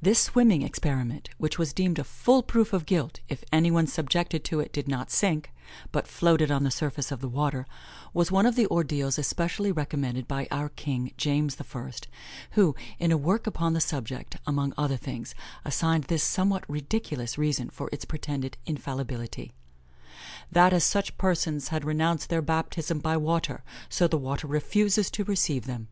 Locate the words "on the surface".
6.50-7.12